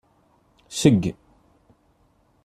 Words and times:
Seg. 0.79 1.03